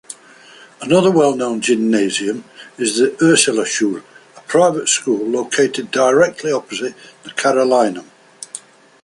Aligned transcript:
Another 0.81 1.11
well-known 1.11 1.61
Gymnasium 1.61 2.43
is 2.79 2.97
the 2.97 3.09
Ursulaschule, 3.23 4.01
a 4.35 4.39
private 4.47 4.89
school, 4.89 5.23
located 5.27 5.91
directly 5.91 6.51
opposite 6.51 6.95
the 7.21 7.29
Carolinum. 7.29 8.05